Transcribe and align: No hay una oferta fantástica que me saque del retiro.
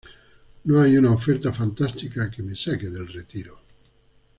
No 0.63 0.81
hay 0.81 0.97
una 0.97 1.11
oferta 1.11 1.53
fantástica 1.53 2.31
que 2.31 2.41
me 2.41 2.55
saque 2.55 2.89
del 2.89 3.07
retiro. 3.07 3.59